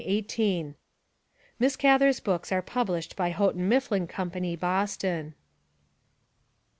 Miss 1.59 1.75
Gather's 1.75 2.19
books 2.19 2.51
are 2.51 2.63
published 2.63 3.15
by 3.15 3.29
Houghton 3.29 3.69
MifHin 3.69 4.09
Company, 4.09 4.55
Boston. 4.55 5.35